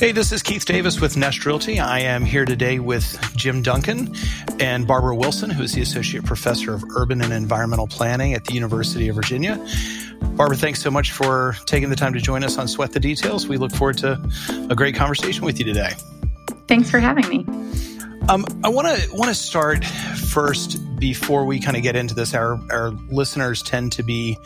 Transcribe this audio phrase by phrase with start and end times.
[0.00, 1.78] Hey, this is Keith Davis with Nest Realty.
[1.78, 4.14] I am here today with Jim Duncan
[4.58, 8.54] and Barbara Wilson, who is the Associate Professor of Urban and Environmental Planning at the
[8.54, 9.62] University of Virginia.
[10.22, 13.46] Barbara, thanks so much for taking the time to join us on Sweat the Details.
[13.46, 14.18] We look forward to
[14.70, 15.92] a great conversation with you today.
[16.66, 17.44] Thanks for having me.
[18.30, 22.34] Um, I want to want to start first before we kind of get into this.
[22.34, 24.38] Our our listeners tend to be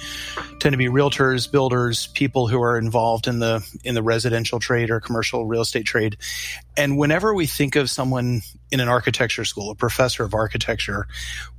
[0.61, 4.91] tend to be realtors, builders, people who are involved in the in the residential trade
[4.91, 6.17] or commercial real estate trade.
[6.77, 11.07] And whenever we think of someone in an architecture school, a professor of architecture,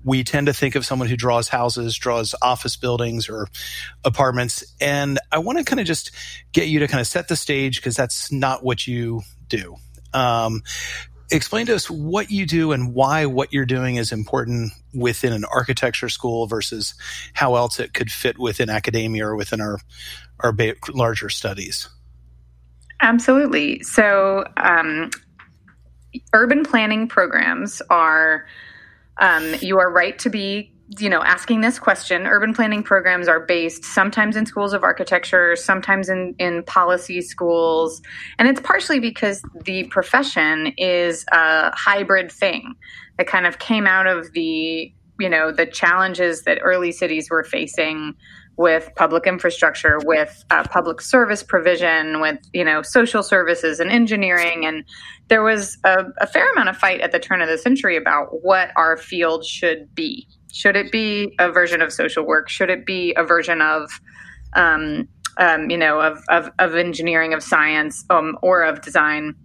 [0.04, 3.48] we tend to think of someone who draws houses, draws office buildings or
[4.04, 4.64] apartments.
[4.82, 6.12] And I want to kind of just
[6.54, 9.76] get you to kind of set the stage because that's not what you do.
[10.14, 10.64] Um,
[11.32, 15.46] explain to us what you do and why what you're doing is important within an
[15.46, 16.94] architecture school versus
[17.34, 19.80] how else it could fit within academia or within our
[20.42, 21.90] our ba- larger studies.
[23.02, 23.84] Absolutely.
[23.84, 25.10] So, um,
[26.34, 28.46] urban planning programs are.
[29.20, 33.40] Um, you are right to be you know, asking this question, urban planning programs are
[33.40, 38.02] based sometimes in schools of architecture, sometimes in, in policy schools.
[38.38, 42.76] And it's partially because the profession is a hybrid thing
[43.18, 47.44] that kind of came out of the, you know, the challenges that early cities were
[47.44, 48.14] facing
[48.58, 54.66] with public infrastructure, with uh, public service provision, with you know social services and engineering,
[54.66, 54.84] and
[55.28, 58.44] there was a, a fair amount of fight at the turn of the century about
[58.44, 62.48] what our field should be should it be a version of social work?
[62.48, 63.92] Should it be a version of,
[64.54, 69.36] um, um, you know, of, of, of, engineering, of science, um, or of design?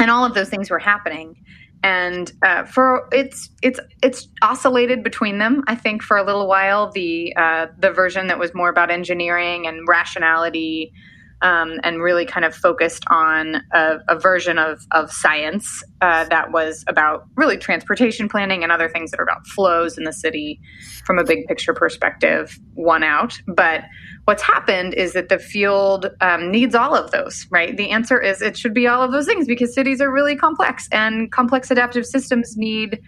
[0.00, 1.36] And all of those things were happening.
[1.82, 5.62] And uh, for it's it's it's oscillated between them.
[5.68, 9.66] I think for a little while, the uh, the version that was more about engineering
[9.66, 10.92] and rationality
[11.42, 16.50] um, and really kind of focused on a, a version of, of science uh, that
[16.50, 20.60] was about really transportation planning and other things that are about flows in the city
[21.04, 23.40] from a big picture perspective, one out.
[23.46, 23.84] But
[24.24, 27.76] what's happened is that the field um, needs all of those, right?
[27.76, 30.88] The answer is it should be all of those things because cities are really complex
[30.90, 33.00] and complex adaptive systems need.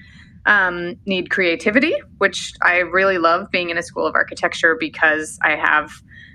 [0.47, 5.55] Um, need creativity, which I really love being in a school of architecture because I
[5.55, 5.93] have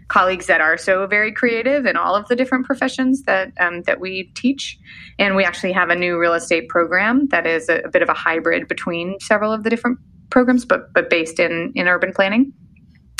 [0.08, 4.00] colleagues that are so very creative in all of the different professions that um, that
[4.00, 4.78] we teach.
[5.18, 8.10] And we actually have a new real estate program that is a, a, bit of
[8.10, 10.00] a hybrid between several of the different
[10.30, 12.54] programs, but but based in in urban planning.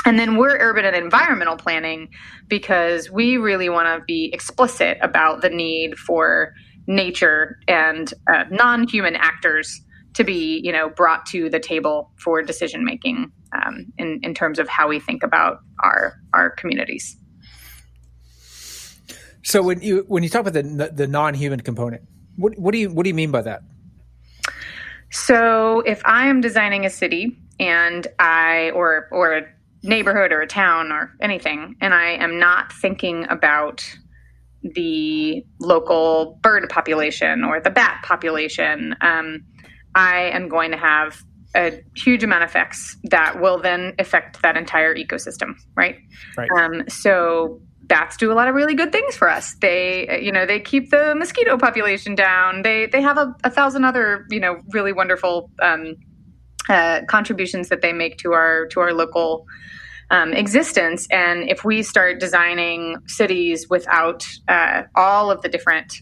[0.06, 2.10] And then we're urban and environmental planning
[2.48, 6.54] because we really want to be explicit about the need for
[6.86, 9.82] nature and uh, non-human actors
[10.14, 14.60] to be, you know, brought to the table for decision making um, in, in terms
[14.60, 17.18] of how we think about our our communities.
[19.44, 22.04] So when you when you talk about the the non-human component,
[22.36, 23.62] what what do you what do you mean by that?
[25.12, 29.42] So if I am designing a city and I or or a
[29.84, 33.86] neighborhood or a town or anything, and I am not thinking about
[34.64, 39.46] the local bird population or the bat population, um,
[39.94, 41.24] I am going to have
[41.56, 45.98] a huge amount of effects that will then affect that entire ecosystem, right?
[46.38, 46.50] Right.
[46.58, 49.56] Um, so bats do a lot of really good things for us.
[49.62, 52.64] They, you know, they keep the mosquito population down.
[52.64, 55.96] They they have a, a thousand other, you know, really wonderful um,
[56.70, 59.46] uh, contributions that they make to our to our local
[60.12, 61.08] um, existence.
[61.12, 65.94] And if we start designing cities without uh, all of the different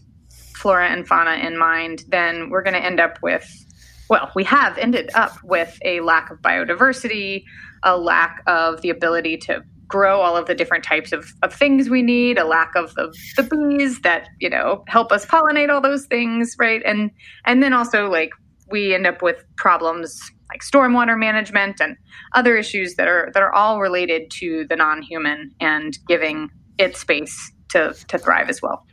[0.56, 3.63] flora and fauna in mind, then we're going to end up with
[4.08, 7.44] well, we have ended up with a lack of biodiversity,
[7.82, 11.88] a lack of the ability to grow all of the different types of, of things
[11.88, 15.80] we need, a lack of the, the bees that, you know, help us pollinate all
[15.80, 16.82] those things, right?
[16.84, 17.10] And
[17.44, 18.30] and then also like
[18.70, 20.20] we end up with problems
[20.50, 21.96] like stormwater management and
[22.34, 27.52] other issues that are that are all related to the non-human and giving it space
[27.70, 28.86] to to thrive as well.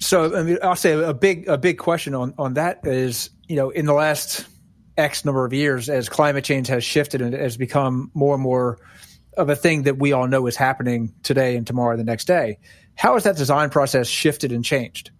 [0.00, 3.56] So I mean, I'll say a big a big question on on that is you
[3.56, 4.46] know in the last
[4.96, 8.78] X number of years as climate change has shifted and has become more and more
[9.36, 12.26] of a thing that we all know is happening today and tomorrow and the next
[12.26, 12.58] day.
[12.94, 15.10] How has that design process shifted and changed?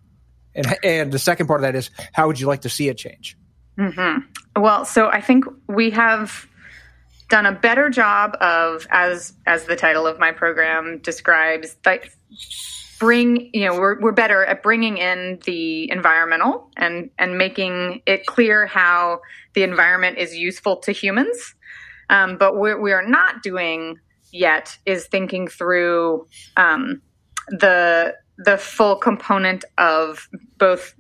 [0.54, 2.96] And, and the second part of that is how would you like to see it
[2.96, 3.36] change?
[3.76, 4.60] Mm-hmm.
[4.62, 6.46] Well, so I think we have
[7.28, 11.76] done a better job of, as as the title of my program describes,
[13.00, 18.26] bring you know we're, we're better at bringing in the environmental and and making it
[18.26, 19.20] clear how
[19.54, 21.54] the environment is useful to humans
[22.10, 23.98] um, but what we are not doing
[24.32, 27.00] yet is thinking through um,
[27.48, 30.28] the the full component of
[30.58, 30.94] both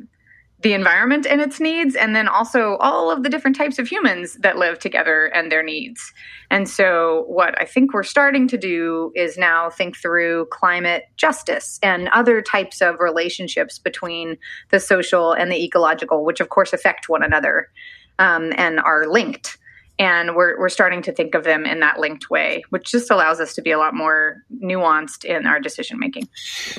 [0.60, 4.34] the environment and its needs, and then also all of the different types of humans
[4.40, 6.12] that live together and their needs.
[6.50, 11.78] And so, what I think we're starting to do is now think through climate justice
[11.82, 14.38] and other types of relationships between
[14.70, 17.68] the social and the ecological, which of course affect one another
[18.18, 19.58] um, and are linked.
[19.96, 23.38] And we're, we're starting to think of them in that linked way, which just allows
[23.38, 26.28] us to be a lot more nuanced in our decision making.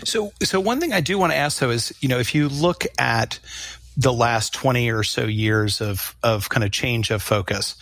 [0.04, 2.50] So, so one thing I do want to ask though is, you know, if you
[2.50, 3.40] look at
[3.96, 7.76] the last 20 or so years of, of kind of change of focus,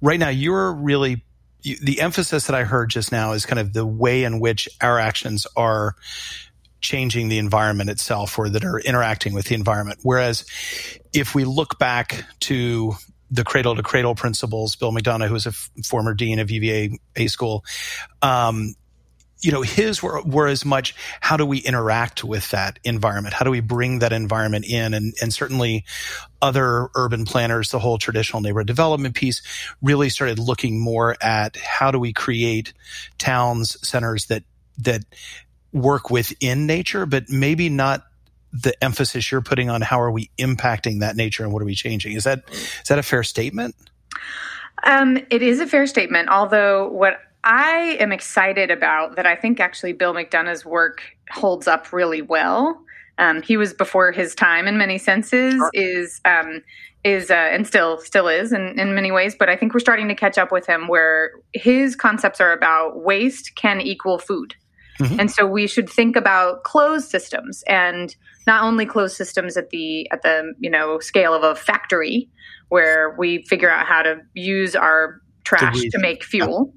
[0.00, 1.22] right now you're really
[1.62, 4.98] the emphasis that I heard just now is kind of the way in which our
[4.98, 5.94] actions are
[6.80, 10.00] changing the environment itself or that are interacting with the environment.
[10.02, 10.44] Whereas
[11.12, 12.94] if we look back to
[13.30, 16.98] the cradle to cradle principles, Bill McDonough, who was a f- former dean of UVA
[17.16, 17.64] A school,
[18.22, 18.74] um,
[19.42, 23.34] you know, his were, were as much how do we interact with that environment?
[23.34, 24.92] How do we bring that environment in?
[24.92, 25.84] And, and certainly
[26.42, 29.40] other urban planners, the whole traditional neighborhood development piece
[29.80, 32.74] really started looking more at how do we create
[33.18, 34.42] towns, centers that,
[34.78, 35.04] that
[35.72, 38.02] work within nature, but maybe not
[38.52, 41.74] the emphasis you're putting on how are we impacting that nature and what are we
[41.74, 42.12] changing.
[42.12, 43.76] Is that, is that a fair statement?
[44.82, 49.60] Um, it is a fair statement, although what I am excited about that I think
[49.60, 52.82] actually Bill McDonough's work holds up really well.
[53.18, 55.54] Um, he was before his time in many senses.
[55.54, 55.70] Sure.
[55.74, 56.62] Is um,
[57.04, 60.08] is uh, and still still is in, in many ways, but I think we're starting
[60.08, 64.54] to catch up with him where his concepts are about waste can equal food.
[65.00, 65.20] Mm-hmm.
[65.20, 68.14] And so we should think about closed systems and
[68.46, 72.28] not only closed systems at the at the you know scale of a factory
[72.68, 76.72] where we figure out how to use our trash to make fuel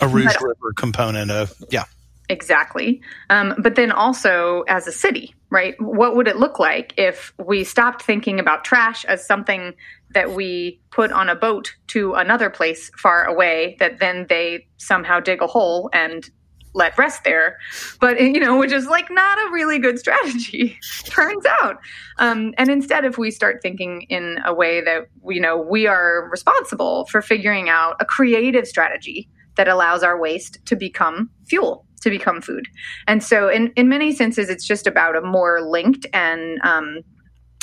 [0.00, 1.84] a Rouge but, River component of yeah.
[2.28, 3.00] Exactly.
[3.30, 5.74] Um, but then also as a city, right?
[5.78, 9.74] What would it look like if we stopped thinking about trash as something
[10.10, 15.20] that we put on a boat to another place far away that then they somehow
[15.20, 16.28] dig a hole and
[16.76, 17.56] let rest there.
[18.00, 21.78] But you know which is like not a really good strategy turns out.
[22.18, 26.28] Um, and instead if we start thinking in a way that you know we are
[26.30, 32.10] responsible for figuring out a creative strategy that allows our waste to become fuel to
[32.10, 32.68] become food.
[33.08, 37.00] And so in, in many senses it's just about a more linked and um,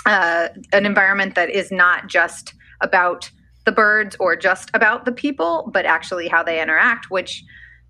[0.07, 3.29] uh, an environment that is not just about
[3.65, 7.45] the birds or just about the people but actually how they interact which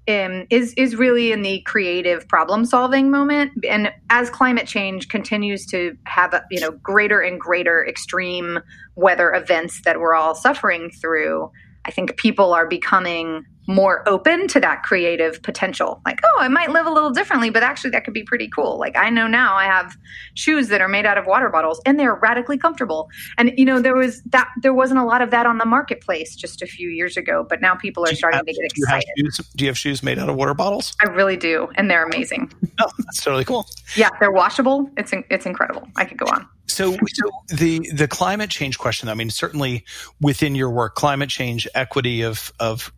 [0.08, 3.52] um, is is really in the creative problem solving moment.
[3.68, 8.60] And as climate change continues to have a, you know greater and greater extreme
[8.96, 11.50] weather events that we're all suffering through
[11.86, 16.01] i think people are becoming more open to that creative potential.
[16.06, 18.77] Like, oh, I might live a little differently, but actually that could be pretty cool.
[18.77, 19.98] Like I know now I have
[20.33, 23.10] shoes that are made out of water bottles and they're radically comfortable.
[23.38, 26.36] And you know, there was that there wasn't a lot of that on the marketplace
[26.36, 29.10] just a few years ago, but now people are starting have, to get excited.
[29.15, 30.95] Do you, do you, have shoes made out of water bottles?
[31.01, 32.51] I really do, and they're amazing.
[32.81, 33.65] oh, that's totally cool.
[33.95, 34.89] Yeah, they're washable.
[34.98, 35.88] It's it's incredible.
[35.95, 36.48] I could go on.
[36.68, 39.10] So, so the the climate change question.
[39.10, 39.86] I mean, certainly
[40.21, 42.92] within your work, climate change, equity of of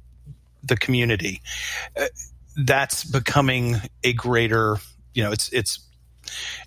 [0.66, 1.42] the community.
[2.00, 2.06] Uh,
[2.66, 4.78] that's becoming a greater,
[5.14, 5.80] you know, it's it's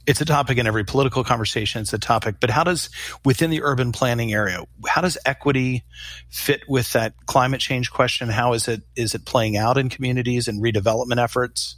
[0.07, 1.83] it's a topic in every political conversation.
[1.83, 2.91] It's a topic, but how does
[3.25, 5.85] within the urban planning area, how does equity
[6.31, 8.29] fit with that climate change question?
[8.29, 11.77] How is it is it playing out in communities and redevelopment efforts?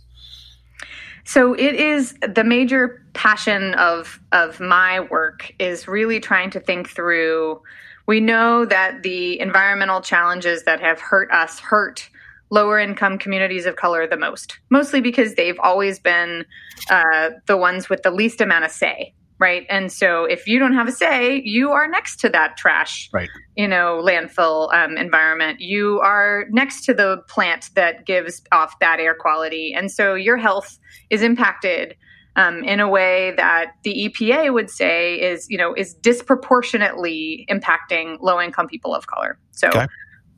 [1.24, 6.88] So it is the major passion of of my work is really trying to think
[6.88, 7.62] through.
[8.10, 12.10] We know that the environmental challenges that have hurt us hurt
[12.50, 16.44] lower income communities of color the most, mostly because they've always been
[16.90, 19.14] uh, the ones with the least amount of say.
[19.38, 19.64] Right.
[19.70, 23.28] And so if you don't have a say, you are next to that trash, right.
[23.56, 25.60] you know, landfill um, environment.
[25.60, 29.72] You are next to the plant that gives off bad air quality.
[29.72, 31.94] And so your health is impacted
[32.36, 38.18] um, in a way that the EPA would say is, you know, is disproportionately impacting
[38.20, 39.38] low income people of color.
[39.50, 39.86] So okay.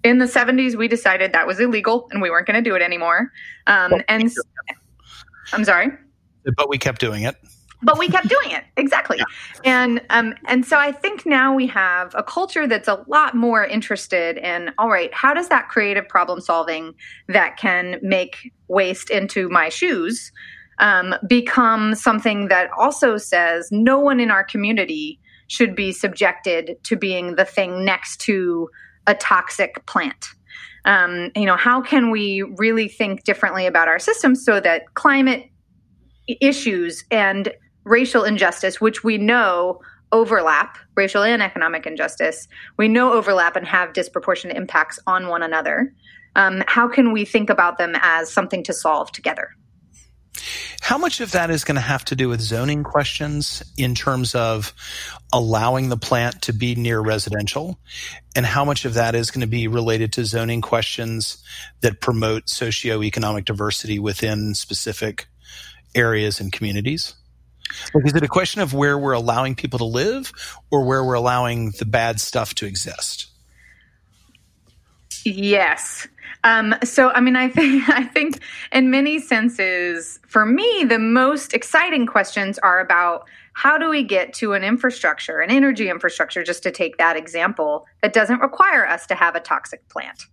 [0.02, 2.82] in the 70s we decided that was illegal and we weren't going to do it
[2.82, 3.30] anymore.
[3.66, 4.32] Um, and
[5.52, 5.88] i'm sorry?
[6.56, 7.36] But we kept doing it.
[7.84, 8.64] But we kept doing it.
[8.76, 9.18] Exactly.
[9.18, 9.24] Yeah.
[9.64, 13.64] and um, and so i think now we have a culture that's a lot more
[13.64, 16.94] interested in all right how does that creative problem solving
[17.28, 20.32] that can make waste into my shoes
[20.82, 26.96] um, become something that also says no one in our community should be subjected to
[26.96, 28.68] being the thing next to
[29.06, 30.26] a toxic plant.
[30.84, 35.48] Um, you know, how can we really think differently about our systems so that climate
[36.40, 37.52] issues and
[37.84, 43.92] racial injustice, which we know overlap, racial and economic injustice, we know overlap and have
[43.92, 45.94] disproportionate impacts on one another.
[46.34, 49.50] Um, how can we think about them as something to solve together?
[50.82, 54.34] How much of that is going to have to do with zoning questions in terms
[54.34, 54.74] of
[55.32, 57.78] allowing the plant to be near residential?
[58.34, 61.40] And how much of that is going to be related to zoning questions
[61.82, 65.28] that promote socioeconomic diversity within specific
[65.94, 67.14] areas and communities?
[67.94, 70.32] Like, is it a question of where we're allowing people to live
[70.72, 73.31] or where we're allowing the bad stuff to exist?
[75.24, 76.08] Yes.
[76.44, 78.40] Um, so, I mean, I think I think
[78.72, 84.32] in many senses, for me, the most exciting questions are about how do we get
[84.34, 89.06] to an infrastructure, an energy infrastructure, just to take that example, that doesn't require us
[89.06, 90.24] to have a toxic plant.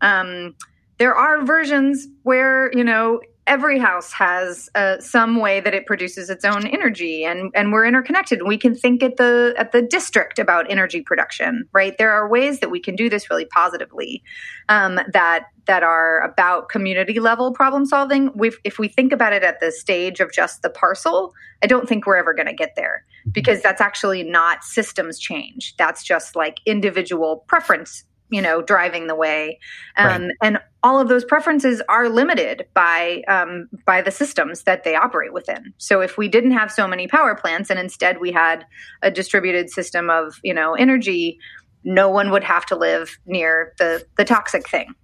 [0.00, 0.54] Um,
[0.98, 6.30] there are versions where you know every house has uh, some way that it produces
[6.30, 8.46] its own energy and and we're interconnected.
[8.46, 11.96] We can think at the at the district about energy production right?
[11.98, 14.22] There are ways that we can do this really positively
[14.68, 18.30] um, that that are about community level problem solving.
[18.34, 21.88] We if we think about it at the stage of just the parcel i don't
[21.88, 25.76] think we're ever going to get there because that's actually not systems change.
[25.76, 29.60] That's just like individual preference you know driving the way.
[29.96, 30.30] Um, right.
[30.42, 35.32] and all of those preferences are limited by um, by the systems that they operate
[35.32, 35.72] within.
[35.78, 38.66] So if we didn't have so many power plants and instead we had
[39.02, 41.38] a distributed system of you know energy
[41.84, 44.94] no one would have to live near the the toxic thing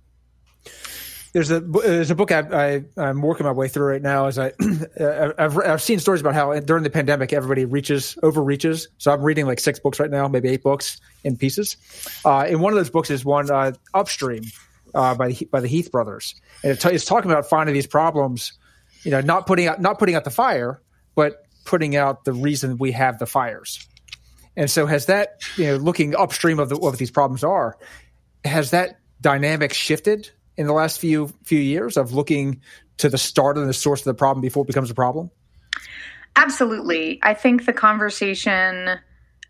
[1.33, 4.27] there's a there's a book I, I am working my way through right now.
[4.27, 4.53] As I
[5.39, 8.89] I've I've seen stories about how during the pandemic everybody reaches overreaches.
[8.99, 11.77] So I'm reading like six books right now, maybe eight books in pieces.
[12.25, 14.45] Uh, and one of those books is one uh, Upstream
[14.95, 17.87] uh, by the by the Heath brothers, and it t- it's talking about finding these
[17.87, 18.53] problems.
[19.03, 20.81] You know, not putting out not putting out the fire,
[21.15, 23.87] but putting out the reason we have the fires.
[24.57, 27.77] And so has that you know looking upstream of the, what these problems are,
[28.45, 32.61] has that dynamic shifted in the last few few years of looking
[32.99, 35.31] to the start and the source of the problem before it becomes a problem?
[36.37, 37.19] Absolutely.
[37.23, 38.99] I think the conversation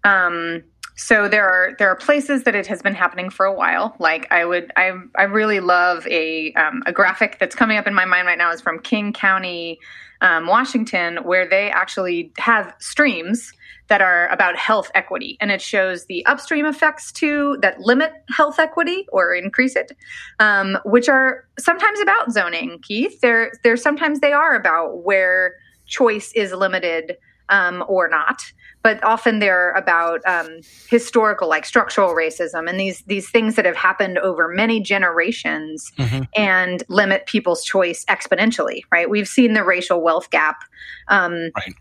[0.04, 0.62] um,
[0.98, 3.94] so there are there are places that it has been happening for a while.
[4.00, 7.94] Like I would I I really love a um, a graphic that's coming up in
[7.94, 9.78] my mind right now is from King County,
[10.22, 13.52] um, Washington, where they actually have streams
[13.86, 18.58] that are about health equity and it shows the upstream effects too that limit health
[18.58, 19.92] equity or increase it
[20.40, 25.54] um, which are sometimes about zoning keith they're, they're sometimes they are about where
[25.86, 27.16] choice is limited
[27.48, 28.42] um, or not
[28.82, 33.76] but often they're about um, historical like structural racism and these these things that have
[33.76, 36.22] happened over many generations mm-hmm.
[36.34, 39.10] and limit people's choice exponentially right?
[39.10, 40.62] We've seen the racial wealth gap
[41.08, 41.74] um, right.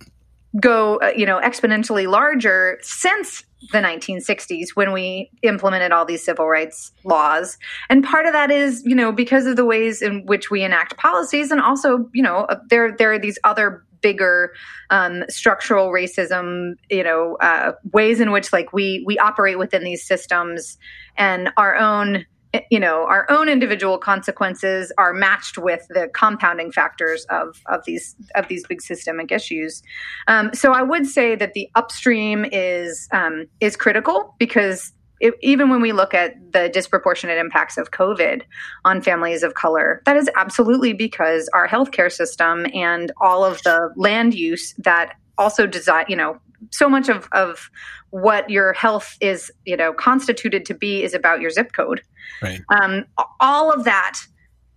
[0.59, 6.47] go uh, you know exponentially larger since the 1960s when we implemented all these civil
[6.47, 7.57] rights laws.
[7.89, 10.97] And part of that is you know because of the ways in which we enact
[10.97, 14.53] policies and also you know uh, there there are these other bigger
[14.89, 20.05] um, structural racism you know uh, ways in which like we we operate within these
[20.05, 20.77] systems
[21.17, 22.25] and our own
[22.71, 28.15] you know our own individual consequences are matched with the compounding factors of of these
[28.35, 29.83] of these big systemic issues.
[30.27, 35.69] Um, so i would say that the upstream is um, is critical because it, even
[35.69, 38.41] when we look at the disproportionate impacts of covid
[38.85, 43.91] on families of color that is absolutely because our healthcare system and all of the
[43.95, 46.39] land use that also design you know
[46.71, 47.69] so much of of
[48.11, 52.01] what your health is you know constituted to be is about your zip code.
[52.41, 52.61] Right.
[52.69, 53.05] Um,
[53.39, 54.19] all of that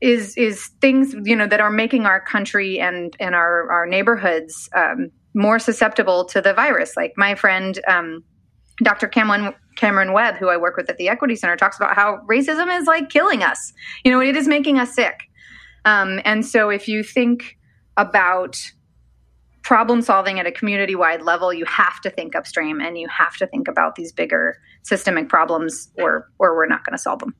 [0.00, 4.68] is is things you know that are making our country and and our our neighborhoods
[4.74, 6.96] um, more susceptible to the virus.
[6.96, 8.24] Like my friend um,
[8.82, 12.20] dr cameron cameron webb who i work with at the equity center talks about how
[12.28, 13.72] racism is like killing us
[14.04, 15.22] you know it is making us sick
[15.84, 17.56] um, and so if you think
[17.96, 18.56] about
[19.62, 23.36] problem solving at a community wide level, you have to think upstream and you have
[23.36, 27.34] to think about these bigger systemic problems, or or we're not going to solve them.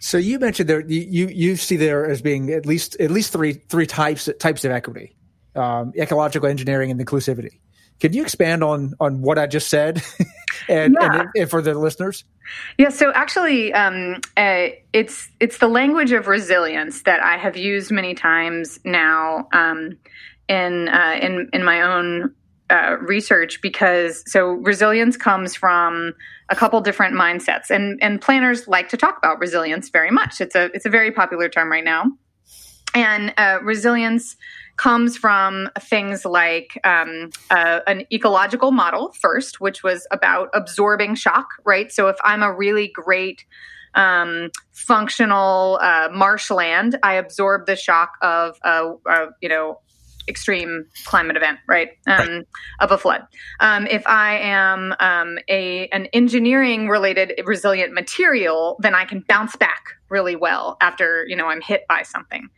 [0.00, 3.54] So you mentioned there you you see there as being at least at least three
[3.54, 5.16] three types types of equity,
[5.54, 7.60] um, ecological engineering and inclusivity.
[8.02, 10.02] Could you expand on on what I just said,
[10.68, 11.20] and, yeah.
[11.20, 12.24] and, and, for the listeners?
[12.76, 12.88] Yeah.
[12.88, 18.14] So actually, um, uh, it's it's the language of resilience that I have used many
[18.14, 19.46] times now.
[19.52, 19.98] Um,
[20.48, 22.34] in uh, in in my own
[22.68, 26.12] uh, research because so resilience comes from
[26.48, 30.54] a couple different mindsets and and planners like to talk about resilience very much it's
[30.54, 32.06] a it's a very popular term right now
[32.94, 34.36] and uh, resilience
[34.76, 41.48] comes from things like um, uh, an ecological model first, which was about absorbing shock,
[41.64, 41.92] right?
[41.92, 43.44] So if I'm a really great
[43.94, 49.80] um, functional uh, marshland, I absorb the shock of a, a you know
[50.28, 51.90] extreme climate event, right?
[52.06, 52.46] Um, right.
[52.80, 53.22] Of a flood.
[53.60, 59.56] Um, if I am um, a an engineering related resilient material, then I can bounce
[59.56, 62.48] back really well after you know I'm hit by something.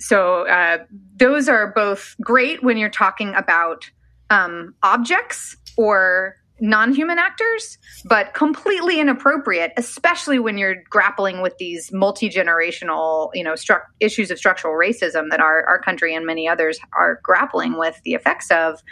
[0.00, 0.78] So uh,
[1.16, 3.90] those are both great when you're talking about
[4.30, 13.30] um, objects or non-human actors but completely inappropriate especially when you're grappling with these multi-generational
[13.32, 17.18] you know stru- issues of structural racism that our, our country and many others are
[17.22, 18.82] grappling with the effects of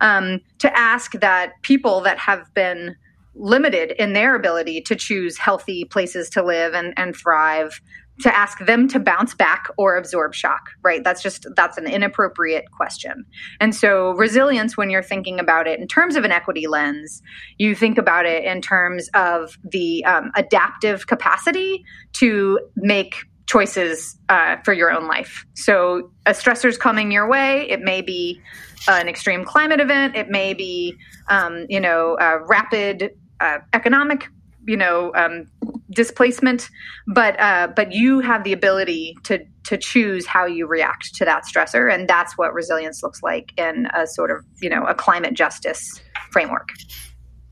[0.00, 2.96] um, to ask that people that have been
[3.34, 7.80] limited in their ability to choose healthy places to live and, and thrive
[8.20, 11.02] to ask them to bounce back or absorb shock right?
[11.04, 13.24] That's just that's an inappropriate question.
[13.60, 17.22] And so resilience when you're thinking about it in terms of an equity lens
[17.58, 24.56] you think about it in terms of the um, adaptive capacity to make choices uh,
[24.64, 25.44] for your own life.
[25.54, 28.40] So a stressor's coming your way it may be
[28.88, 30.96] an extreme climate event it may be
[31.28, 32.16] um, you know
[32.46, 34.28] rapid uh, economic
[34.66, 35.46] you know um,
[35.94, 36.68] displacement
[37.06, 41.44] but uh, but you have the ability to to choose how you react to that
[41.44, 45.34] stressor and that's what resilience looks like in a sort of you know a climate
[45.34, 46.70] justice framework.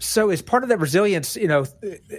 [0.03, 1.67] So as part of that resilience you know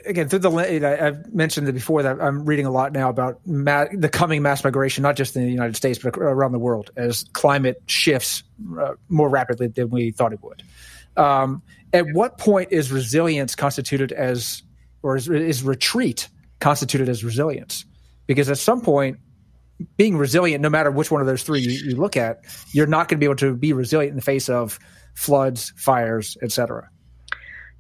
[0.06, 3.10] again through the you know, i've mentioned it before that i'm reading a lot now
[3.10, 6.60] about ma- the coming mass migration not just in the united states but around the
[6.60, 8.44] world as climate shifts
[8.80, 10.62] uh, more rapidly than we thought it would.
[11.18, 11.62] Um,
[11.94, 14.64] at what point is resilience constituted as
[15.04, 16.30] or is, is retreat
[16.60, 17.86] constituted as resilience?
[18.28, 19.18] Because at some point,
[19.98, 22.42] being resilient, no matter which one of those three you, you look at,
[22.72, 24.80] you're not going to be able to be resilient in the face of
[25.16, 26.90] floods, fires, etc.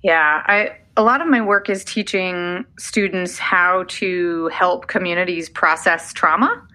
[0.03, 6.11] Yeah, I a lot of my work is teaching students how to help communities process
[6.11, 6.67] trauma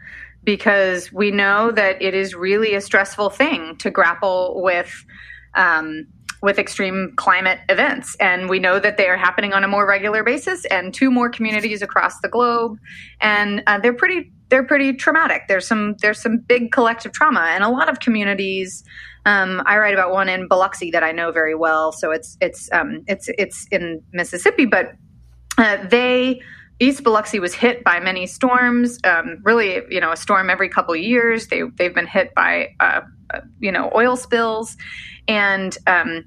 [0.42, 5.04] because we know that it is really a stressful thing to grapple with
[5.54, 6.06] um,
[6.42, 8.16] with extreme climate events.
[8.20, 11.28] And we know that they are happening on a more regular basis and two more
[11.30, 12.78] communities across the globe.
[13.20, 15.42] And uh, they're pretty they're pretty traumatic.
[15.48, 18.84] There's some there's some big collective trauma, and a lot of communities.
[19.24, 21.90] Um, I write about one in Biloxi that I know very well.
[21.90, 24.92] So it's it's um, it's it's in Mississippi, but
[25.58, 26.40] uh, they
[26.78, 28.98] East Biloxi was hit by many storms.
[29.04, 31.48] Um, really, you know, a storm every couple years.
[31.48, 33.00] They they've been hit by uh,
[33.32, 34.76] uh, you know oil spills,
[35.26, 36.24] and um,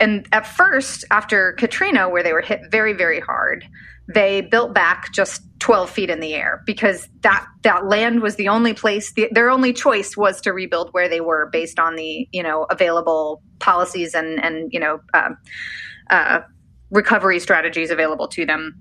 [0.00, 3.66] and at first, after Katrina, where they were hit very, very hard,
[4.12, 8.48] they built back just 12 feet in the air because that that land was the
[8.48, 12.26] only place the, their only choice was to rebuild where they were based on the
[12.32, 15.28] you know available policies and and you know uh,
[16.08, 16.40] uh,
[16.90, 18.74] recovery strategies available to them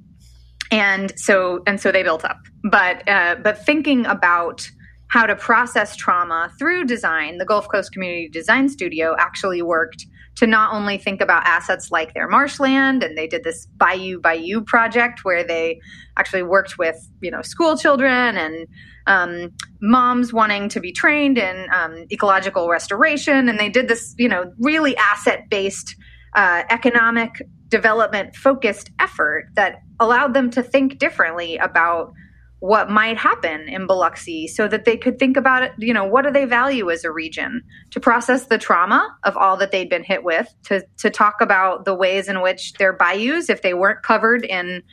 [0.71, 2.39] and so and so they built up.
[2.63, 4.69] But uh, but thinking about
[5.08, 10.05] how to process trauma through design the gulf coast community design studio actually worked
[10.36, 14.62] to not only think about assets like their marshland and they did this bayou bayou
[14.62, 15.79] project where they
[16.15, 18.67] actually worked with you know school children and
[19.10, 19.51] um,
[19.82, 23.49] moms wanting to be trained in um, ecological restoration.
[23.49, 25.95] And they did this you know really asset based
[26.36, 32.13] uh, economic development focused effort that allowed them to think differently about
[32.60, 36.23] what might happen in Biloxi so that they could think about it, you know, what
[36.25, 37.63] do they value as a region?
[37.91, 41.86] To process the trauma of all that they'd been hit with, to, to talk about
[41.86, 44.84] the ways in which their bayous, if they weren't covered in,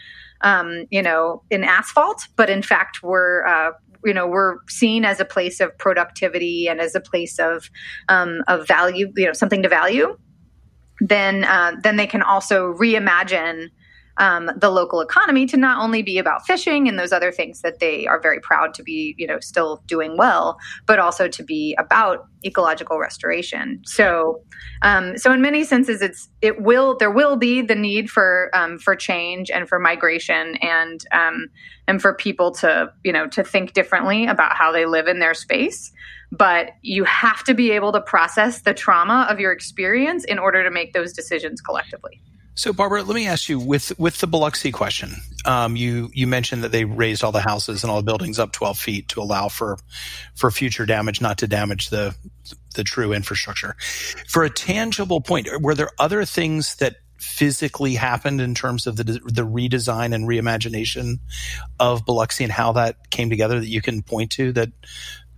[0.43, 3.73] um, you know, in asphalt, but in fact were, uh,
[4.05, 7.69] you know, were seen as a place of productivity and as a place of,
[8.09, 10.17] um, of value, you know, something to value,
[11.01, 13.71] then, uh, then they can also reimagine
[14.19, 17.81] um, the local economy to not only be about fishing and those other things that
[17.81, 21.77] they are very proud to be, you know, still doing well, but also to be
[21.79, 23.83] about ecological restoration.
[23.85, 24.41] So,
[24.83, 28.79] um, so in many senses, it's it will there will be the need for um,
[28.79, 31.49] for change and for migration and um,
[31.87, 35.35] and for people to you know to think differently about how they live in their
[35.35, 35.93] space
[36.33, 40.63] but you have to be able to process the trauma of your experience in order
[40.63, 42.21] to make those decisions collectively.
[42.59, 45.11] So, Barbara, let me ask you with with the Biloxi question.
[45.45, 48.53] Um, you you mentioned that they raised all the houses and all the buildings up
[48.53, 49.79] 12 feet to allow for
[50.35, 52.17] for future damage, not to damage the
[52.75, 53.77] the true infrastructure.
[54.27, 59.05] For a tangible point, were there other things that physically happened in terms of the
[59.05, 61.19] the redesign and reimagination
[61.79, 64.71] of Biloxi and how that came together that you can point to that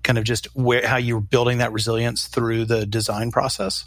[0.09, 3.85] kind of just where, how you're building that resilience through the design process?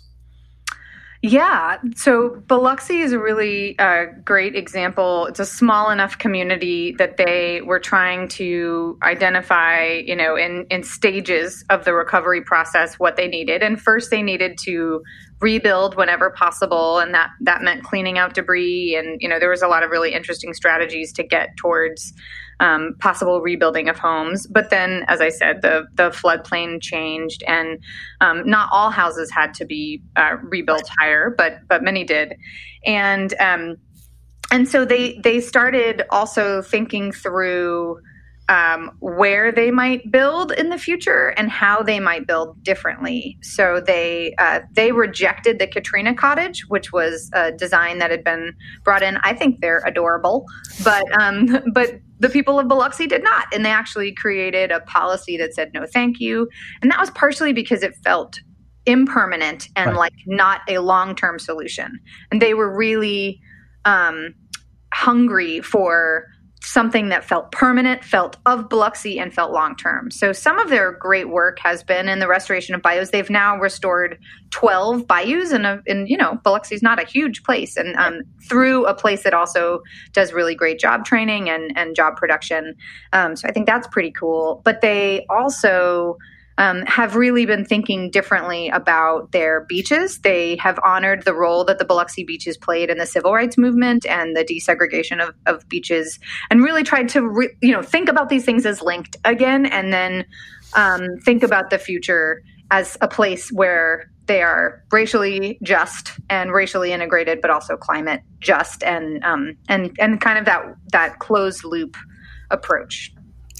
[1.24, 1.78] Yeah.
[1.96, 5.26] So Biloxi is a really uh, great example.
[5.26, 10.84] It's a small enough community that they were trying to identify, you know, in, in
[10.84, 13.64] stages of the recovery process what they needed.
[13.64, 15.02] And first they needed to
[15.42, 17.00] rebuild whenever possible.
[17.00, 18.96] And that, that meant cleaning out debris.
[18.96, 22.14] And, you know, there was a lot of really interesting strategies to get towards
[22.62, 24.48] um, possible rebuilding of homes.
[24.48, 27.80] But then, as I said, the the floodplain changed, and
[28.22, 32.36] um, not all houses had to be uh, rebuilt higher, but but many did,
[32.86, 33.78] and um,
[34.52, 38.00] and so they they started also thinking through.
[38.52, 43.38] Um, where they might build in the future and how they might build differently.
[43.42, 48.54] So they uh, they rejected the Katrina cottage, which was a design that had been
[48.84, 49.18] brought in.
[49.24, 50.46] I think they're adorable,
[50.84, 53.48] but um, but the people of Biloxi did not.
[53.52, 56.48] And they actually created a policy that said no thank you.
[56.82, 58.40] And that was partially because it felt
[58.86, 59.98] impermanent and right.
[59.98, 62.00] like not a long term solution.
[62.32, 63.42] And they were really
[63.86, 64.36] um,
[64.94, 66.28] hungry for
[66.64, 70.12] something that felt permanent, felt of Biloxi, and felt long term.
[70.12, 73.10] So some of their great work has been in the restoration of bayous.
[73.10, 74.20] They've now restored
[74.52, 77.78] 12 bayous, and, and you know, Biloxi is not a huge place.
[77.78, 79.82] And um, through a place that also
[80.14, 82.76] does really great job training and, and job production.
[83.12, 84.62] Um, so I think that's pretty cool.
[84.64, 86.18] But they also
[86.62, 90.20] um, have really been thinking differently about their beaches.
[90.20, 94.06] They have honored the role that the Biloxi beaches played in the civil rights movement
[94.06, 96.20] and the desegregation of, of beaches,
[96.52, 99.92] and really tried to re- you know think about these things as linked again, and
[99.92, 100.24] then
[100.76, 106.92] um, think about the future as a place where they are racially just and racially
[106.92, 111.98] integrated, but also climate just and um, and and kind of that that closed loop
[112.52, 113.12] approach.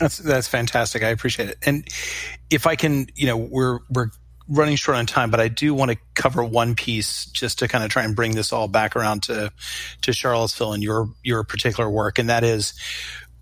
[0.02, 1.04] That's that's fantastic.
[1.04, 1.58] I appreciate it.
[1.62, 1.88] And
[2.50, 4.10] if I can, you know, we're we're
[4.48, 7.84] running short on time, but I do want to cover one piece just to kind
[7.84, 9.52] of try and bring this all back around to
[10.02, 12.74] to Charlottesville and your your particular work, and that is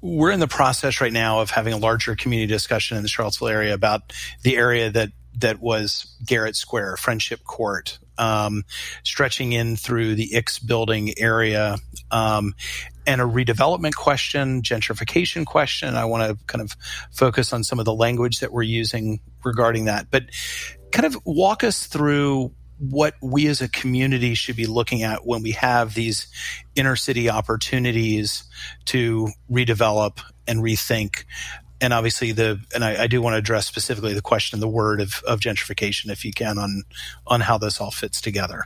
[0.02, 3.48] we're in the process right now of having a larger community discussion in the Charlottesville
[3.48, 8.66] area about the area that that was Garrett Square, Friendship Court, um,
[9.04, 11.78] stretching in through the Ix building area,
[12.12, 12.54] um,
[13.10, 15.96] and a redevelopment question, gentrification question.
[15.96, 16.78] I want to kind of
[17.12, 20.26] focus on some of the language that we're using regarding that, but
[20.92, 25.42] kind of walk us through what we as a community should be looking at when
[25.42, 26.28] we have these
[26.76, 28.44] inner city opportunities
[28.86, 31.24] to redevelop and rethink.
[31.82, 35.02] And obviously the and I, I, do want to address specifically the question the word
[35.02, 36.84] of, of gentrification if you can on
[37.26, 38.66] on how this all fits together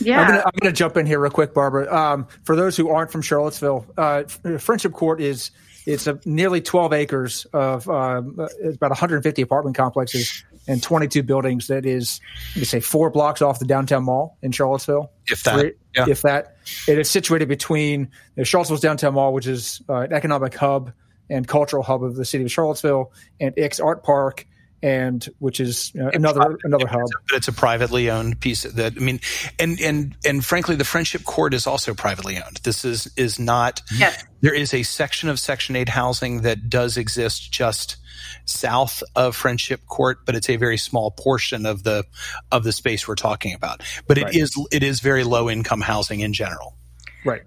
[0.00, 0.42] yeah.
[0.44, 1.92] i'm going to jump in here real quick barbara.
[1.94, 4.24] Um, for those who aren't from charlottesville uh,
[4.58, 5.50] friendship court is
[5.86, 11.84] it's a nearly 12 acres of uh, about 150 apartment complexes and 22 buildings that
[11.84, 12.20] is
[12.54, 15.10] you say four blocks off the downtown mall in charlottesville.
[15.26, 16.06] If that Three, yeah.
[16.08, 16.56] if that.
[16.88, 20.92] It is situated between you know, charlottesville's downtown mall which is uh, an economic hub
[21.30, 24.46] and cultural hub of the city of Charlottesville, and Ix Art Park,
[24.84, 27.08] and which is you know, another private, another hub.
[27.30, 28.64] But it's a privately owned piece.
[28.64, 29.18] That I mean,
[29.58, 32.60] and and and frankly, the Friendship Court is also privately owned.
[32.64, 33.80] This is is not.
[33.96, 34.22] Yes.
[34.42, 37.96] There is a section of Section Eight housing that does exist just
[38.44, 42.04] south of Friendship Court, but it's a very small portion of the
[42.52, 43.82] of the space we're talking about.
[44.06, 44.36] But it right.
[44.36, 46.76] is it is very low income housing in general.
[47.24, 47.42] Right.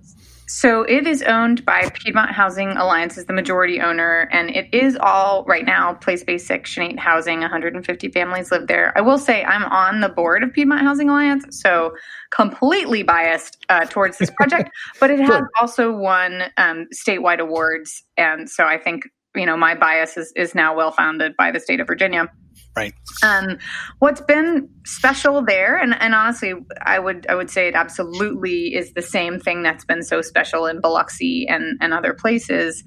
[0.50, 4.98] So it is owned by Piedmont Housing Alliance as the majority owner, and it is
[5.02, 7.42] all right now place-based Section 8 housing.
[7.42, 8.98] 150 families live there.
[8.98, 11.94] I will say I'm on the board of Piedmont Housing Alliance, so
[12.32, 14.70] completely biased uh, towards this project,
[15.02, 19.04] but it has also won um, statewide awards, and so I think
[19.36, 22.32] you know my bias is is now well founded by the state of Virginia.
[22.78, 22.94] Right.
[23.24, 23.58] Um,
[23.98, 26.54] what's been special there, and, and honestly,
[26.86, 30.68] I would I would say it absolutely is the same thing that's been so special
[30.68, 32.84] in Biloxi and, and other places,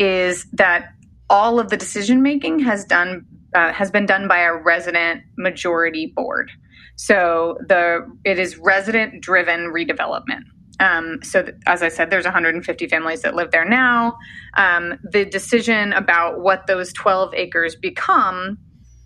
[0.00, 0.88] is that
[1.30, 3.24] all of the decision making has done
[3.54, 6.50] uh, has been done by a resident majority board.
[6.96, 10.42] So the it is resident driven redevelopment.
[10.80, 14.16] Um, so, th- as I said, there's 150 families that live there now.
[14.56, 18.58] Um, the decision about what those 12 acres become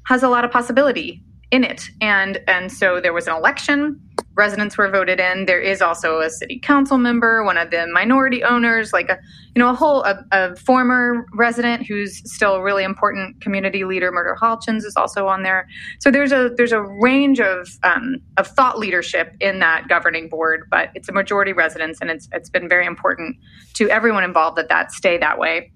[0.06, 1.90] has a lot of possibility in it.
[2.00, 4.00] And and so there was an election,
[4.34, 5.44] residents were voted in.
[5.46, 9.18] There is also a city council member, one of the minority owners, like a
[9.54, 14.10] you know a whole a, a former resident who's still a really important community leader.
[14.10, 15.68] Murder Halchins is also on there.
[16.00, 20.66] So there's a there's a range of um, of thought leadership in that governing board,
[20.70, 23.36] but it's a majority residents, and it's it's been very important
[23.74, 25.70] to everyone involved that that stay that way.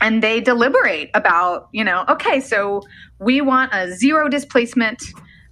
[0.00, 2.82] And they deliberate about you know okay so
[3.18, 5.02] we want a zero displacement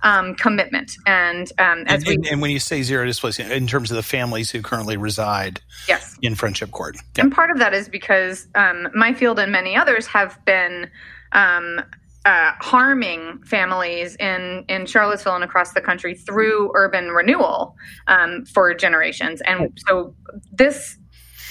[0.03, 3.67] um, commitment and um, as and, we, and, and, when you say zero displacement in
[3.67, 6.17] terms of the families who currently reside yes.
[6.23, 7.25] in friendship court yeah.
[7.25, 10.89] and part of that is because um, my field and many others have been
[11.33, 11.81] um,
[12.27, 17.77] uh, harming families in in Charlottesville and across the country through urban renewal
[18.09, 20.13] um, for generations, and so
[20.53, 20.99] this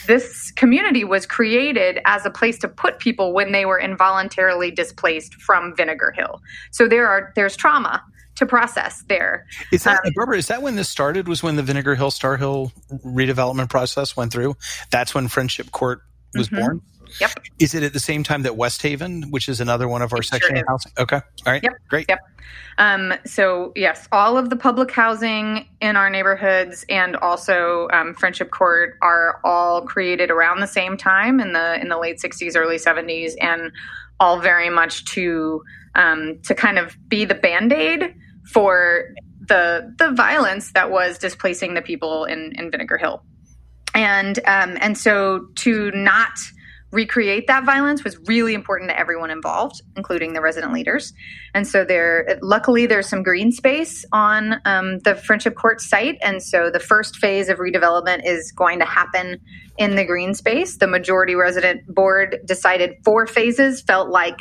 [0.08, 5.36] this community was created as a place to put people when they were involuntarily displaced
[5.36, 6.42] from Vinegar Hill.
[6.72, 8.04] So there are there's trauma
[8.36, 9.46] to process there.
[9.72, 10.38] Is that um, Barbara?
[10.38, 11.28] Is that when this started?
[11.28, 12.72] Was when the Vinegar Hill Starr Hill
[13.06, 14.56] redevelopment process went through?
[14.92, 16.02] That's when Friendship Court
[16.34, 16.60] was mm-hmm.
[16.60, 16.82] born.
[17.20, 17.32] Yep.
[17.60, 20.56] Is it at the same time that Westhaven, which is another one of our section
[20.56, 20.92] sure housing?
[20.98, 21.16] Okay.
[21.16, 21.64] All right.
[21.64, 21.74] Yep.
[21.90, 22.06] Great.
[22.10, 22.20] Yep.
[22.78, 28.52] Um, so yes, all of the public housing in our neighborhoods and also um, Friendship
[28.52, 32.78] Court are all created around the same time in the in the late '60s, early
[32.78, 33.72] '70s, and
[34.20, 35.64] all very much to
[35.96, 38.14] um, to kind of be the band aid
[38.52, 39.14] for
[39.48, 43.24] the the violence that was displacing the people in in Vinegar Hill,
[43.94, 46.38] and um, and so to not
[46.96, 51.14] recreate that violence was really important to everyone involved, including the resident leaders.
[51.54, 56.42] And so there, luckily, there's some green space on um, the Friendship Court site, and
[56.42, 59.40] so the first phase of redevelopment is going to happen
[59.78, 60.78] in the green space.
[60.78, 64.40] The majority resident board decided four phases felt like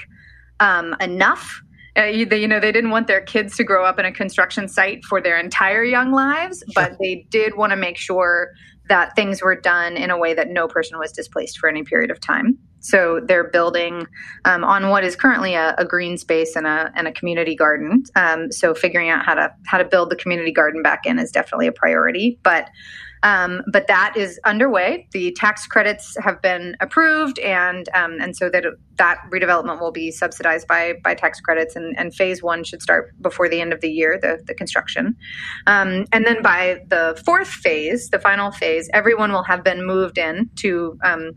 [0.61, 1.61] um, enough.
[1.97, 4.13] Uh, you, they, you know, they didn't want their kids to grow up in a
[4.13, 8.51] construction site for their entire young lives, but they did want to make sure
[8.89, 12.11] that things were done in a way that no person was displaced for any period
[12.11, 12.59] of time.
[12.81, 14.07] So they're building
[14.45, 18.03] um, on what is currently a, a, green space and a, and a community garden.
[18.15, 21.33] Um, so figuring out how to how to build the community garden back in is
[21.33, 22.39] definitely a priority.
[22.43, 22.69] But
[23.25, 25.09] um, but that is underway.
[25.13, 28.65] The tax credits have been approved, and um, and so that
[28.99, 31.75] that redevelopment will be subsidized by by tax credits.
[31.75, 35.17] And, and phase one should start before the end of the year, the the construction.
[35.67, 40.19] Um, and then by the fourth phase, the final phase, everyone will have been moved
[40.19, 41.31] in to um,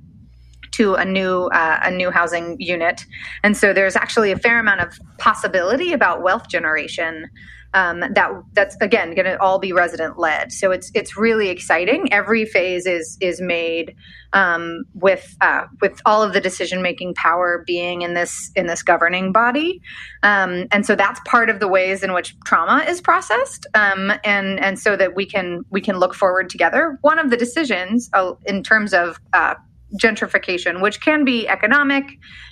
[0.72, 3.06] to a new uh, a new housing unit,
[3.44, 7.30] and so there's actually a fair amount of possibility about wealth generation
[7.78, 10.52] um, that that's again going to all be resident led.
[10.52, 12.12] So it's it's really exciting.
[12.12, 13.96] Every phase is is made
[14.34, 18.82] um, with uh, with all of the decision making power being in this in this
[18.82, 19.80] governing body,
[20.24, 24.60] um, and so that's part of the ways in which trauma is processed, um, and
[24.60, 26.98] and so that we can we can look forward together.
[27.02, 29.54] One of the decisions uh, in terms of uh,
[29.96, 32.06] gentrification, which can be economic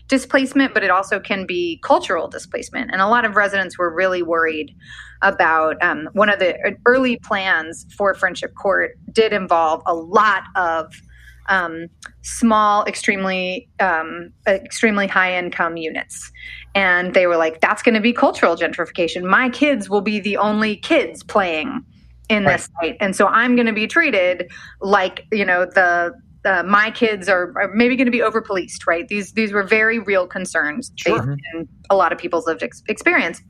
[0.08, 2.91] displacement, but it also can be cultural displacement.
[2.91, 4.76] And a lot of residents were really worried
[5.21, 10.93] about um, one of the early plans for Friendship Court did involve a lot of
[11.48, 11.88] um,
[12.21, 16.32] small, extremely, um, extremely high income units.
[16.74, 19.24] And they were like, that's going to be cultural gentrification.
[19.24, 21.84] My kids will be the only kids playing
[22.30, 22.54] in right.
[22.54, 22.98] this site.
[23.00, 26.13] And so I'm going to be treated like, you know, the
[26.46, 29.08] uh, my kids are, are maybe going to be over policed, right?
[29.08, 31.20] These these were very real concerns sure.
[31.20, 33.42] based in a lot of people's lived ex- experience.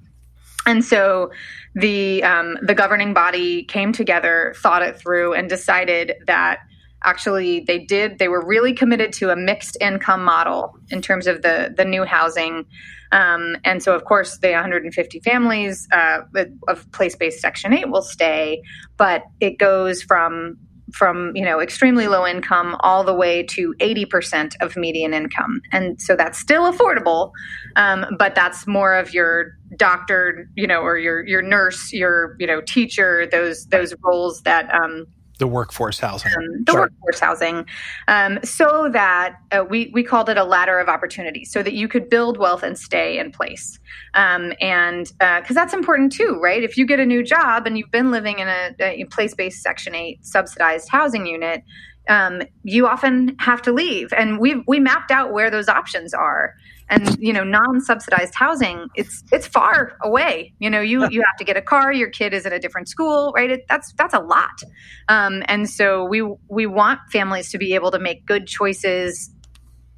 [0.66, 1.32] And so
[1.76, 6.60] the um, the governing body came together, thought it through, and decided that
[7.04, 11.42] actually they did they were really committed to a mixed income model in terms of
[11.42, 12.66] the the new housing.
[13.12, 16.22] Um, and so, of course, the 150 families uh,
[16.68, 18.62] of place based Section 8 will stay,
[18.98, 20.58] but it goes from
[20.96, 25.62] from you know extremely low income all the way to 80% of median income.
[25.72, 27.32] And so that's still affordable
[27.76, 32.48] um, but that's more of your doctor you know or your your nurse your you
[32.48, 35.06] know teacher those those roles that um,
[35.38, 36.32] the workforce housing.
[36.32, 36.82] Um, the sure.
[36.82, 37.66] workforce housing,
[38.08, 41.88] um, so that uh, we we called it a ladder of opportunity, so that you
[41.88, 43.80] could build wealth and stay in place,
[44.14, 46.64] um, and because uh, that's important too, right?
[46.64, 49.62] If you get a new job and you've been living in a, a place based
[49.62, 51.64] Section Eight subsidized housing unit,
[52.08, 56.56] um, you often have to leave, and we we mapped out where those options are
[56.90, 60.54] and you know non-subsidized housing it's it's far away.
[60.60, 62.90] You know you you have to get a car your kid is at a different
[62.90, 63.50] school right?
[63.52, 64.62] It, that's that's a lot.
[65.08, 69.32] Um, and so we we want families to be able to make good choices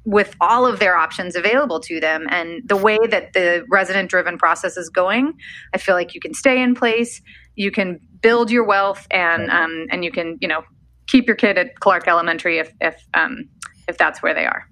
[0.04, 2.26] with all of their options available to them.
[2.30, 5.34] And the way that the resident driven process is going
[5.74, 7.20] i feel like you can stay in place
[7.56, 10.62] you can build your wealth and um, and you can you know
[11.06, 13.48] keep your kid at clark elementary if if um,
[13.88, 14.64] if that's where they are.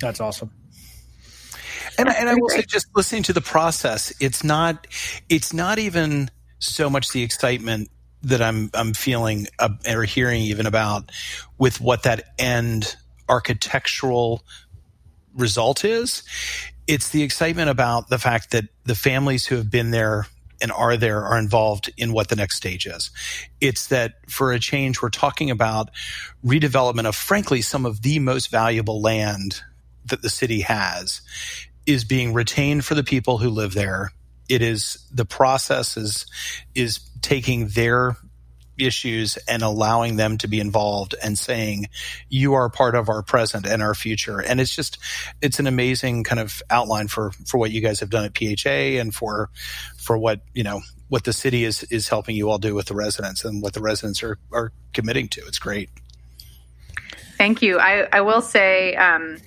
[0.00, 0.50] That's awesome
[1.98, 4.86] and, and I will say, just listening to the process, it's not,
[5.28, 7.90] it's not even so much the excitement
[8.22, 11.12] that I'm I'm feeling uh, or hearing even about
[11.58, 12.96] with what that end
[13.28, 14.42] architectural
[15.34, 16.22] result is.
[16.86, 20.26] It's the excitement about the fact that the families who have been there
[20.60, 23.10] and are there are involved in what the next stage is.
[23.60, 25.90] It's that for a change, we're talking about
[26.44, 29.60] redevelopment of, frankly, some of the most valuable land
[30.06, 31.20] that the city has
[31.86, 34.12] is being retained for the people who live there.
[34.48, 36.26] It is the process is
[36.74, 38.16] is taking their
[38.78, 41.86] issues and allowing them to be involved and saying
[42.28, 44.40] you are part of our present and our future.
[44.40, 44.98] And it's just
[45.40, 49.00] it's an amazing kind of outline for for what you guys have done at PHA
[49.00, 49.50] and for
[49.96, 52.94] for what you know what the city is is helping you all do with the
[52.94, 55.40] residents and what the residents are are committing to.
[55.46, 55.90] It's great.
[57.38, 57.78] Thank you.
[57.78, 59.38] I i will say um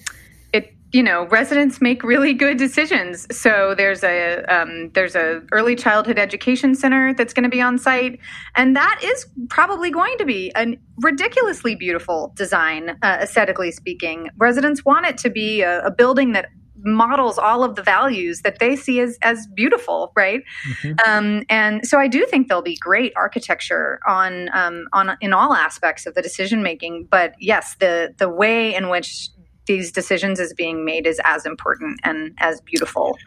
[0.92, 3.28] you know residents make really good decisions.
[3.36, 7.78] So there's a um, there's a early childhood education center that's going to be on
[7.78, 8.20] site
[8.56, 14.30] and that is probably going to be a ridiculously beautiful design uh, aesthetically speaking.
[14.38, 16.50] Residents want it to be a, a, building that
[16.84, 20.42] models all of the values that they see as as beautiful right?
[20.82, 21.10] Mm-hmm.
[21.10, 25.54] um, and so i do think there'll be great architecture on um, on in all
[25.54, 29.30] aspects of the decision making but yes the the way in which
[29.70, 33.18] these decisions as being made is as important and as beautiful.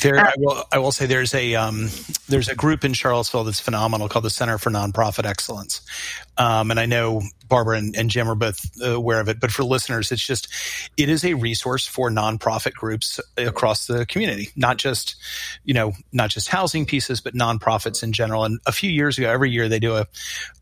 [0.00, 0.64] There, uh, I will.
[0.72, 1.90] I will say there's a um,
[2.26, 5.82] there's a group in Charlottesville that's phenomenal called the Center for Nonprofit Excellence,
[6.38, 9.40] um, and I know Barbara and, and, Jim are both aware of it.
[9.40, 10.48] But for listeners, it's just
[10.96, 15.16] it is a resource for nonprofit groups across the community, not just
[15.64, 18.44] you know not just housing pieces, but nonprofits in general.
[18.44, 20.06] And a few years ago, every year they do a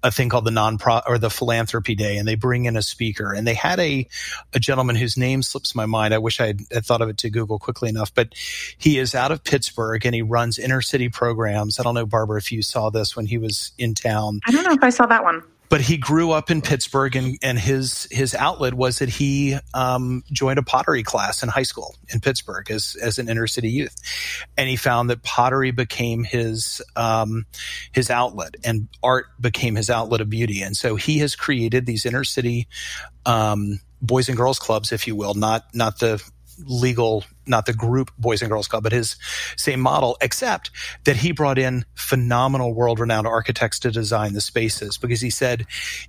[0.03, 3.33] a thing called the nonprofit or the philanthropy day, and they bring in a speaker.
[3.33, 4.09] And they had a
[4.55, 6.15] a gentleman whose name slips my mind.
[6.15, 8.35] I wish I had, had thought of it to Google quickly enough, but
[8.79, 11.79] he is out of Pittsburgh and he runs inner city programs.
[11.79, 14.41] I don't know, Barbara, if you saw this when he was in town.
[14.47, 17.39] I don't know if I saw that one but he grew up in Pittsburgh, and,
[17.43, 21.95] and his his outlet was that he um, joined a pottery class in high school
[22.09, 23.97] in Pittsburgh as as an inner city youth,
[24.57, 27.47] and he found that pottery became his um,
[27.93, 32.07] his outlet, and art became his outlet of beauty, and so he has created these
[32.07, 32.67] inner city
[33.27, 36.23] um, boys and girls clubs, if you will, not not the
[36.65, 39.17] legal, not the group Boys and Girls Club, but his
[39.57, 40.71] same model, except
[41.05, 45.67] that he brought in phenomenal world renowned architects to design the spaces because he said,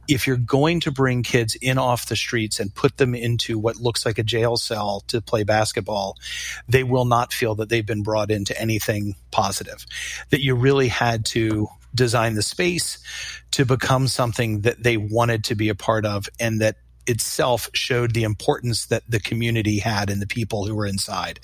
[0.08, 3.78] if you're going to bring kids in off the streets and put them into what
[3.78, 6.18] looks like a jail cell to play basketball,
[6.68, 9.86] they will not feel that they've been brought into anything positive.
[10.30, 13.00] That you really had to design the space
[13.52, 16.78] to become something that they wanted to be a part of and that
[17.10, 21.40] itself showed the importance that the community had and the people who were inside.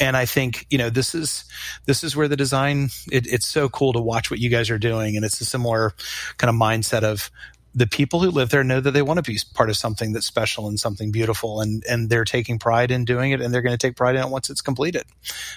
[0.00, 1.44] And I think, you know, this is,
[1.86, 4.78] this is where the design, it, it's so cool to watch what you guys are
[4.78, 5.16] doing.
[5.16, 5.92] And it's a similar
[6.36, 7.30] kind of mindset of,
[7.76, 10.26] the people who live there know that they want to be part of something that's
[10.26, 13.76] special and something beautiful and and they're taking pride in doing it and they're going
[13.76, 15.02] to take pride in it once it's completed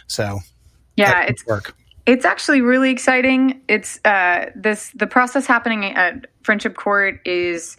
[0.07, 0.39] so
[0.95, 1.75] yeah it's work
[2.07, 7.77] it's actually really exciting it's uh, this the process happening at friendship court is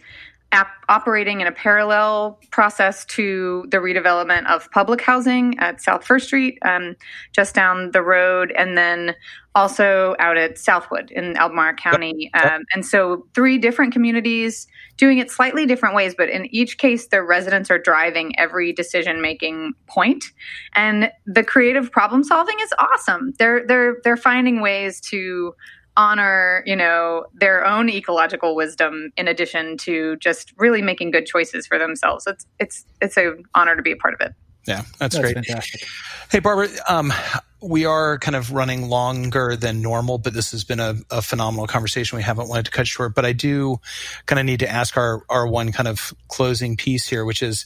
[0.51, 6.57] operating in a parallel process to the redevelopment of public housing at South First Street,
[6.63, 6.95] um,
[7.31, 9.15] just down the road, and then
[9.53, 12.31] also out at Southwood in Albemarle County.
[12.33, 17.07] Um, and so, three different communities doing it slightly different ways, but in each case,
[17.07, 20.25] the residents are driving every decision making point.
[20.73, 23.33] And the creative problem solving is awesome.
[23.37, 25.53] They're they're they're finding ways to
[25.99, 31.67] honor, you know, their own ecological wisdom in addition to just really making good choices
[31.67, 32.25] for themselves.
[32.25, 34.33] It's it's it's an honor to be a part of it.
[34.65, 35.33] Yeah, that's, that's great.
[35.33, 35.85] Fantastic.
[36.31, 37.11] Hey, Barbara, um,
[37.61, 41.67] we are kind of running longer than normal, but this has been a, a, phenomenal
[41.67, 42.15] conversation.
[42.15, 43.79] We haven't wanted to cut short, but I do
[44.25, 47.65] kind of need to ask our, our one kind of closing piece here, which is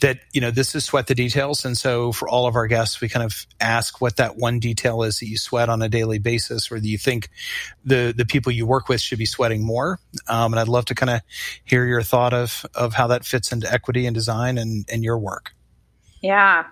[0.00, 1.64] that, you know, this is sweat the details.
[1.64, 5.02] And so for all of our guests, we kind of ask what that one detail
[5.02, 7.28] is that you sweat on a daily basis or that you think
[7.84, 9.98] the, the people you work with should be sweating more.
[10.28, 11.20] Um, and I'd love to kind of
[11.64, 15.18] hear your thought of, of how that fits into equity and design and, and your
[15.18, 15.52] work.
[16.20, 16.66] Yeah.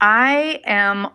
[0.00, 1.08] I am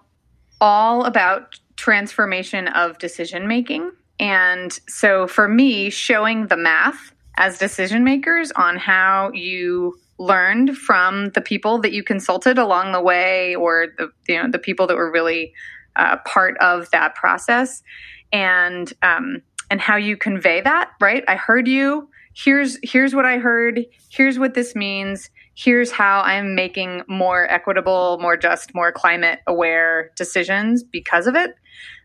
[0.61, 3.91] all about transformation of decision making.
[4.19, 11.29] And so for me, showing the math as decision makers on how you learned from
[11.29, 14.95] the people that you consulted along the way or the you know the people that
[14.95, 15.53] were really
[15.97, 17.83] uh, part of that process
[18.31, 21.23] and um, and how you convey that right?
[21.27, 22.09] I heard you.
[22.33, 23.85] Here's here's what i heard.
[24.09, 30.11] Here's what this means here's how I'm making more equitable, more just, more climate aware
[30.15, 31.55] decisions because of it.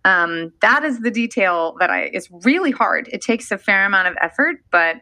[0.04, 3.08] Um, that is the detail that I, it's really hard.
[3.12, 4.96] It takes a fair amount of effort, but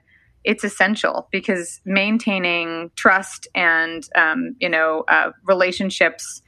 [0.44, 6.42] it's essential because maintaining trust and um, you know uh, relationships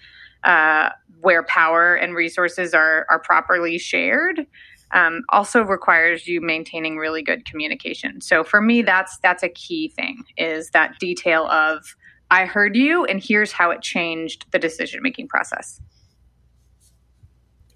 [0.44, 0.88] uh,
[1.20, 4.46] where power and resources are are properly shared
[4.93, 8.20] um, also requires you maintaining really good communication.
[8.20, 11.95] So for me, that's that's a key thing is that detail of
[12.30, 15.80] I heard you, and here's how it changed the decision making process.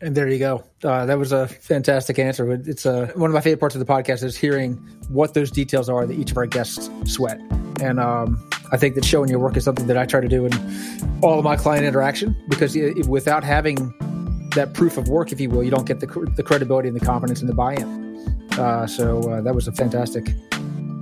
[0.01, 0.65] And there you go.
[0.83, 2.53] Uh, that was a fantastic answer.
[2.53, 4.75] It's uh, one of my favorite parts of the podcast is hearing
[5.09, 7.41] what those details are that each of our guests sweat.
[7.81, 10.45] And um, I think that showing your work is something that I try to do
[10.45, 10.53] in
[11.23, 12.77] all of my client interaction because
[13.09, 13.95] without having
[14.55, 17.05] that proof of work, if you will, you don't get the, the credibility and the
[17.05, 18.05] confidence and the buy-in.
[18.53, 20.33] Uh, so uh, that was a fantastic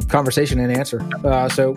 [0.09, 1.03] conversation and answer.
[1.25, 1.75] Uh, so,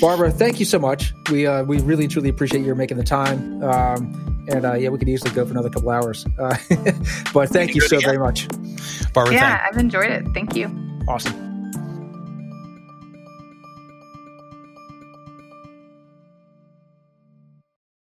[0.00, 1.12] Barbara, thank you so much.
[1.30, 3.62] We uh, we really truly appreciate your making the time.
[3.62, 6.24] Um, and uh, yeah, we could easily go for another couple hours.
[6.38, 6.56] Uh,
[7.34, 8.48] but thank you so very much,
[9.12, 9.34] Barbara.
[9.34, 10.26] Yeah, I've enjoyed it.
[10.32, 10.70] Thank you.
[11.08, 11.47] Awesome.